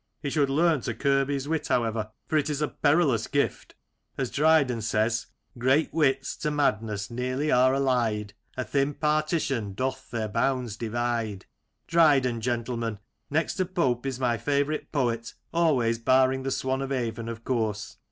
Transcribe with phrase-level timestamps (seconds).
[0.19, 3.75] He should learn to curb his wit, however, for it is a perilous gift.
[4.17, 5.27] As Dryden says:—
[5.59, 11.45] Great wits to madness nearly are allied, A thin partition doth their bounds divide."
[11.85, 12.97] Dryden, gentlemen,
[13.29, 17.97] next to Pope, is my favourite poet— always barring the Swan of Avon, of course.